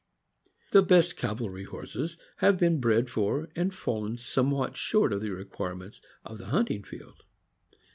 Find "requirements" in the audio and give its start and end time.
5.29-6.01